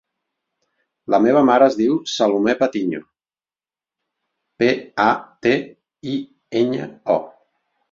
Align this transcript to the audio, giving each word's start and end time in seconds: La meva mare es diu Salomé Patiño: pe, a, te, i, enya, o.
La 1.13 1.17
meva 1.25 1.43
mare 1.49 1.67
es 1.71 1.77
diu 1.81 1.97
Salomé 2.13 2.55
Patiño: 2.61 3.03
pe, 4.63 4.73
a, 5.07 5.09
te, 5.49 5.55
i, 6.17 6.19
enya, 6.65 6.91
o. 7.19 7.23